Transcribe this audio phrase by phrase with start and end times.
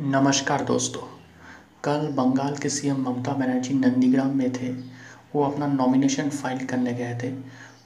[0.00, 1.00] नमस्कार दोस्तों।
[1.84, 4.68] कल बंगाल के सीएम ममता बनर्जी नंदीग्राम में थे।
[5.34, 7.32] वो अपना नॉमिनेशन फ़ाइल करने गए थे।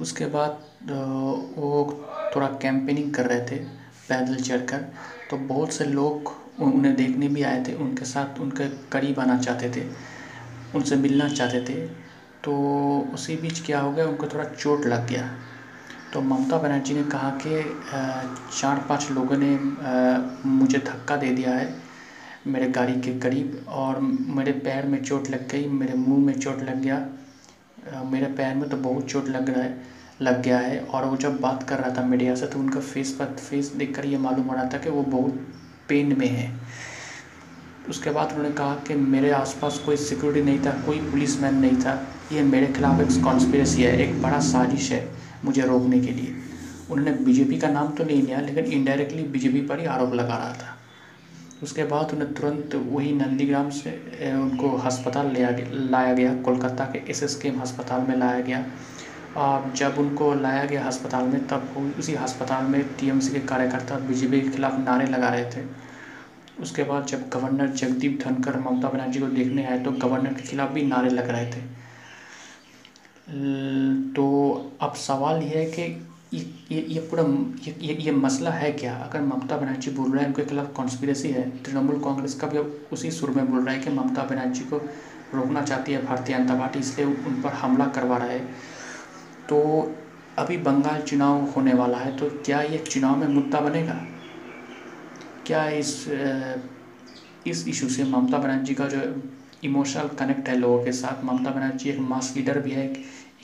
[0.01, 0.59] उसके बाद
[1.57, 2.05] वो
[2.35, 3.57] थोड़ा कैंपेनिंग कर रहे थे,
[4.09, 4.85] पैदल चलकर
[5.31, 9.71] तो बहुत से लोग उन्हें देखने भी आए थे। उनके साथ उनके करीब आना चाहते
[9.77, 9.87] थे।
[10.75, 11.87] उनसे मिलना चाहते थे।
[12.45, 12.53] तो
[13.15, 14.07] उसी बीच क्या हो गया?
[14.07, 15.29] उनको थोड़ा चोट लग गया।
[16.13, 17.63] तो ममता बनर्जी ने कहा कि
[18.53, 19.59] चार पाँच लोगों ने
[20.49, 21.82] मुझे धक्का दे दिया है।
[22.47, 26.63] मेरे गाड़ी के करीब और मेरे पैर में चोट लग गई, मेरे मुँह में चोट
[26.63, 27.07] लग गया।
[28.05, 29.77] मेरे पैर में तो बहुत चोट लग रहा है,
[30.23, 33.13] लग गया है और वो जब बात कर रहा था मीडिया से तो उनका फेस
[33.13, 35.47] पर, फेस देख कर ये मालूम हो रहा था कि वो बहुत
[35.89, 36.51] पेन में है।
[37.89, 41.77] उसके बाद उन्होंने कहा कि मेरे आसपास कोई सिक्योरिटी नहीं था, कोई पुलिस मैन नहीं
[41.77, 41.95] था।
[42.33, 45.09] ये मेरे खिलाफ एक कॉन्स्पिरसी है, एक बड़ा साजिश है
[45.45, 46.35] मुझे रोकने के लिए।
[46.91, 50.53] उन्होंने बीजेपी का नाम तो नहीं लिया, लेकिन इनडायरेक्टली बीजेपी पर ही आरोप लगा रहा
[50.53, 50.79] था।
[51.63, 53.91] उसके बाद उन्हें तुरंत वही नंदीग्राम से
[54.33, 55.45] उनको अस्पताल ले
[55.91, 58.65] लाया गया, कोलकाता के एस एस केम अस्पताल में लाया गया।
[59.37, 64.41] और जब उनको लाया गया अस्पताल में, तब उसी अस्पताल में टीएमसी के कार्यकर्ता बीजेपी
[64.41, 65.65] के खिलाफ नारे लगा रहे थे।
[66.61, 70.71] उसके बाद जब गवर्नर जगदीप धनखड़ ममता बनर्जी को देखने आए तो गवर्नर के खिलाफ
[70.71, 71.61] भी नारे लग रहे थे।
[74.13, 74.25] तो
[74.83, 75.85] अब सवाल यह है कि
[76.33, 77.23] ये ये पूरा
[77.67, 78.95] ये ये, ये मसला है क्या?
[78.97, 82.59] अगर ममता बनर्जी बोल रहे हैं उनके खिलाफ कॉन्स्पिरसी है तृणमूल कांग्रेस का भी
[82.93, 84.77] उसी सुर में बोल रहा है कि ममता बनर्जी को
[85.35, 88.41] रोकना चाहती है भारतीय जनता पार्टी इसलिए उन पर हमला करवा रहा है।
[89.49, 89.61] तो
[90.39, 94.01] अभी बंगाल चुनाव होने वाला है तो क्या ये चुनाव में मुद्दा बनेगा?
[95.47, 96.09] क्या इस
[97.47, 99.01] इस इशू से ममता बनर्जी का जो
[99.65, 102.87] इमोशनल कनेक्ट है लोगों के साथ ममता बनर्जी एक मास लीडर भी है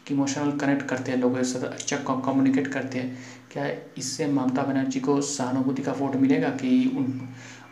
[0.08, 3.18] कि इमोशनल कनेक्ट करते हैं लोगों के साथ अच्छा कम्युनिकेट करते हैं।
[3.52, 3.66] क्या
[3.98, 7.28] इससे ममता बनर्जी को सहानुभूति का वोट मिलेगा कि उन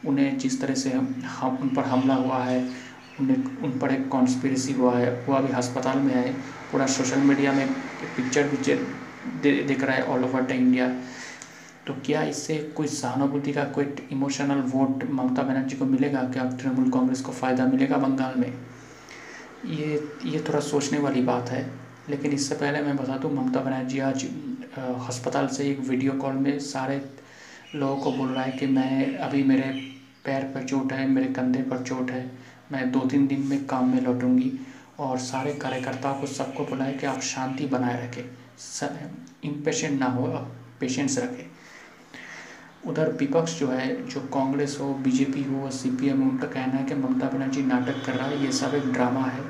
[0.06, 2.58] उन्हें जिस तरह से हम, उन पर हमला हुआ है
[3.20, 6.32] उन्हें उन पर एक कॉन्स्पिरसी हुआ है वो अभी अस्पताल में है
[6.72, 7.68] पूरा सोशल मीडिया में
[8.16, 8.86] पिक्चर पिक्चर
[9.42, 10.88] दिख रहा है ऑल ओवर द इंडिया
[11.86, 16.22] तो क्या इससे कोई सहानुभूति का कोई इमोशनल वोट ममता बनर्जी को मिलेगा?
[16.30, 18.52] क्या तृणमूल कांग्रेस को फ़ायदा मिलेगा बंगाल में?
[19.66, 21.64] ये ये थोड़ा सोचने वाली बात है।
[22.08, 24.24] लेकिन इससे पहले मैं बता दूँ, ममता बनर्जी आज
[24.78, 27.00] अस्पताल से एक वीडियो कॉल में सारे
[27.74, 29.70] लोगों को बोल रहा है कि मैं अभी मेरे
[30.24, 32.30] पैर पर चोट है, मेरे कंधे पर चोट है,
[32.72, 34.52] मैं दो तीन दिन में काम में लौटूँगी
[34.98, 38.24] और सारे कार्यकर्ताओं को, सबको बोला है कि आप शांति बनाए रखें
[39.44, 41.44] इम्पेशेंट ना हो, आप पेशेंस रखें।
[42.90, 46.94] उधर विपक्ष जो है, जो कांग्रेस हो, बीजेपी हो, सीपीएम हो, उनका कहना है कि
[46.94, 49.42] ममता बनर्जी नाटक कर रहा है, ये सब एक ड्रामा है।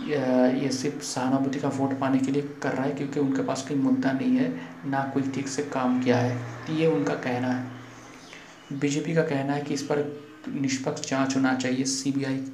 [0.00, 3.76] ये सिर्फ़ सहानुभूति का वोट पाने के लिए कर रहा है, क्योंकि उनके पास कोई
[3.76, 4.48] मुद्दा नहीं है,
[4.86, 6.36] ना कोई ठीक से काम किया है।
[6.70, 10.04] ये उनका कहना है। बीजेपी का कहना है कि इस पर
[10.50, 12.44] निष्पक्ष जाँच होना चाहिए। सीबीआई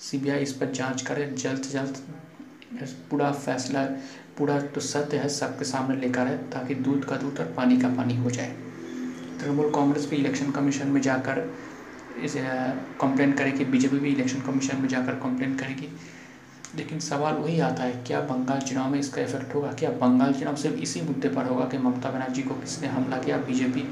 [0.00, 1.96] सीबीआई इस पर जाँच करे। जल्द से जल्द
[3.10, 3.84] पूरा फैसला,
[4.38, 7.88] पूरा तो सत्य है, सबके सामने लेकर है ताकि दूध का दूध और पानी का
[7.88, 8.56] पानी हो जाए।
[9.40, 11.44] तृणमूल कांग्रेस भी इलेक्शन कमीशन में जाकर
[12.24, 12.40] इसे
[13.00, 15.88] कंप्लेन करेगी। बीजेपी भी इलेक्शन कमीशन में जाकर कंप्लेन करेगी।
[16.74, 19.72] लेकिन सवाल वही आता है, क्या बंगाल चुनाव में इसका इफ़ेक्ट होगा?
[19.72, 23.36] क्या बंगाल चुनाव सिर्फ़ इसी मुद्दे पर होगा कि ममता बनर्जी को किसने हमला किया?
[23.38, 23.88] बीजेपी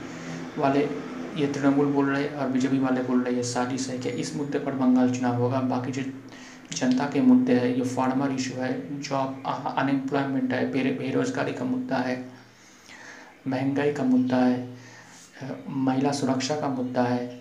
[0.59, 0.89] वाले,
[1.37, 4.37] ये तृणमूल बोल रहे हैं और बीजेपी वाले बोल रहे ये साजिश है क्या इस
[4.37, 6.03] मुद्दे पर बंगाल चुनाव होगा। बाकी जो
[6.73, 9.43] जनता के मुद्दे हैं, ये फार्मर इशू है जॉब
[9.79, 12.25] अनएम्प्लॉयमेंट है बेरोजगारी का मुद्दा है,
[13.49, 14.73] महँगाई का मुद्दा है
[15.69, 17.41] महिला सुरक्षा का मुद्दा है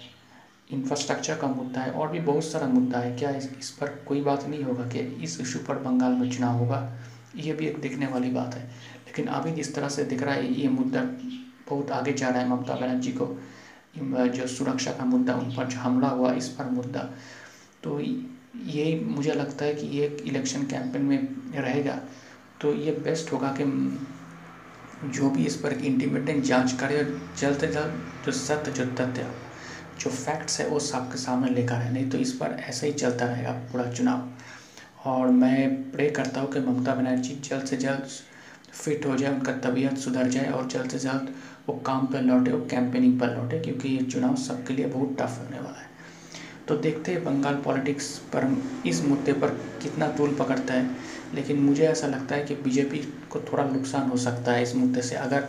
[0.73, 4.45] इंफ्रास्ट्रक्चर का मुद्दा है और भी बहुत सारा मुद्दा है। क्या इस, पर कोई बात
[4.47, 6.94] नहीं होगा कि इस इशू पर बंगाल में चुनाव होगा?
[7.35, 8.63] ये भी एक देखने वाली बात है।
[9.07, 11.03] लेकिन अभी जिस तरह से दिख रहा है ये मुद्दा
[11.69, 13.39] बहुत आगे जा रहा है ममता बनर्जी को।
[14.28, 17.00] जो सुरक्षा का मुद्दा उन पर जो हमला हुआ इस पर मुद्दा।
[17.84, 18.00] तो
[18.66, 21.19] ये मुझे लगता है कि ये इलेक्शन कैंपेन में
[21.55, 22.00] रहेगा।
[22.61, 23.63] तो ये बेस्ट होगा कि
[25.09, 27.03] जो भी इस पर इंडिपेंडेंट जाँच करे
[27.38, 29.28] जल्द से जल्द जो सत्य जो तथ्य
[30.03, 33.26] जो फैक्ट्स है वो सबके सामने लेकर है नहीं तो इस पर ऐसे ही चलता
[33.26, 38.08] रहेगा पूरा चुनाव। और मैं प्रे करता हूँ कि ममता बनर्जी जल्द से जल्द
[38.73, 41.34] फिट हो जाए, उनका तबीयत सुधर जाए और जल्द से जल्द
[41.67, 45.40] वो काम पर लौटे, वो कैंपेनिंग पर लौटे, क्योंकि ये चुनाव सबके लिए बहुत टफ
[45.40, 45.91] होने वाला है।
[46.67, 48.47] तो देखते हैं बंगाल पॉलिटिक्स पर
[48.85, 49.50] इस मुद्दे पर
[49.82, 50.90] कितना तूल पकड़ता है।
[51.34, 52.97] लेकिन मुझे ऐसा लगता है कि बीजेपी
[53.30, 55.47] को थोड़ा नुकसान हो सकता है इस मुद्दे से। अगर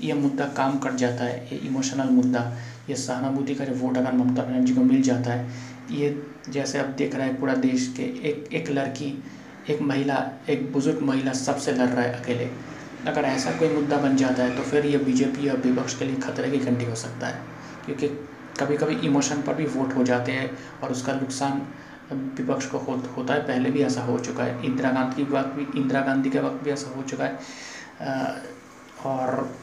[0.00, 2.40] ये मुद्दा काम कर जाता है, ये इमोशनल मुद्दा,
[2.88, 5.50] ये सहानुभूति का जो वोट अगर ममता बनर्जी को मिल जाता है,
[5.90, 9.12] ये जैसे अब देख रहा है पूरा देश के एक एक लड़की,
[9.70, 10.16] एक महिला,
[10.48, 12.48] एक बुज़ुर्ग महिला सबसे लड़ रहा है अकेले।
[13.06, 16.16] अगर ऐसा कोई मुद्दा बन जाता है तो फिर ये बीजेपी और विपक्ष के लिए
[16.18, 17.40] खतरे की घंटी हो सकता है,
[17.84, 18.08] क्योंकि
[18.60, 20.50] कभी कभी इमोशन पर भी वोट हो जाते हैं
[20.82, 21.60] और उसका नुकसान
[22.12, 25.48] विपक्ष को हो, होता है। पहले भी ऐसा हो चुका है। इंदिरा गांधी की वक्त
[25.48, 28.44] भी इंदिरा गांधी के वक्त भी ऐसा हो चुका है।
[29.06, 29.54] और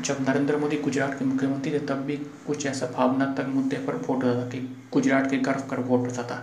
[0.00, 2.16] जब नरेंद्र मोदी गुजरात के मुख्यमंत्री थे तब भी
[2.46, 4.60] कुछ ऐसा भावनात्मक मुद्दे पर वोट होता था कि
[4.92, 6.42] गुजरात के गर्व कर वोट होता था।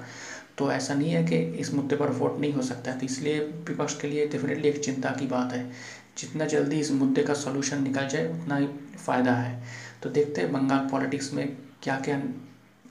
[0.57, 3.99] तो ऐसा नहीं है कि इस मुद्दे पर वोट नहीं हो सकता तो इसलिए विपक्ष
[4.01, 5.63] के लिए डेफिनेटली एक चिंता की बात है।
[6.17, 8.67] जितना जल्दी इस मुद्दे का सॉल्यूशन निकल जाए उतना ही
[8.97, 9.61] फ़ायदा है।
[10.03, 11.47] तो देखते हैं बंगाल पॉलिटिक्स में
[11.83, 12.21] क्या क्या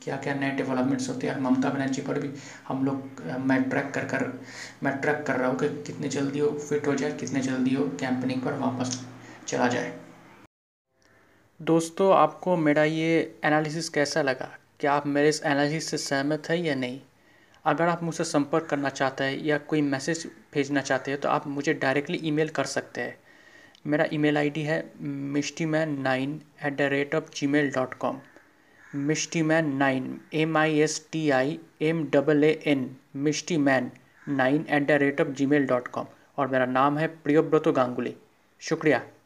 [0.02, 2.30] क्या क्या नए डेवलपमेंट्स होते हैं, ममता बनर्जी पर भी
[2.68, 4.24] हम लोग मैं ट्रैक कर कर,
[4.82, 7.84] मैं ट्रैक कर रहा हूँ कि कितने जल्दी वो फिट हो जाए, कितने जल्दी वो
[8.00, 9.00] कैंपनिंग पर वापस
[9.48, 9.92] चला जाए।
[11.60, 14.48] दोस्तों, आपको मेरा ये एनालिसिस कैसा लगा?
[14.80, 17.00] क्या आप मेरे इस एनालिसिस से सहमत है या नहीं?
[17.64, 21.46] अगर आप मुझसे संपर्क करना चाहते हैं या कोई मैसेज भेजना चाहते हैं तो आप
[21.48, 23.16] मुझे डायरेक्टली ईमेल कर सकते हैं।
[23.86, 24.82] मेरा ईमेल आईडी है
[25.36, 28.20] Mishti man nine at the rate of G mail dot com
[28.94, 33.90] Mishti man nine M I S T I M double A N Mishti man
[34.28, 36.06] nine at the rate of G mail dot com
[36.38, 38.14] और मेरा नाम है प्रियोव्रतो गांगुली।
[38.60, 39.02] शुक्रिया।